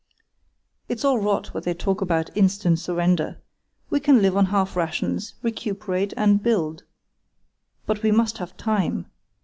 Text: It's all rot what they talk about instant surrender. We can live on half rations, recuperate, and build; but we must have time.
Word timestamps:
It's 0.89 1.05
all 1.05 1.19
rot 1.19 1.53
what 1.53 1.63
they 1.63 1.75
talk 1.75 2.01
about 2.01 2.35
instant 2.35 2.79
surrender. 2.79 3.37
We 3.91 3.99
can 3.99 4.19
live 4.19 4.35
on 4.35 4.47
half 4.47 4.75
rations, 4.75 5.35
recuperate, 5.43 6.11
and 6.17 6.41
build; 6.41 6.85
but 7.85 8.01
we 8.01 8.11
must 8.11 8.39
have 8.39 8.57
time. 8.57 9.05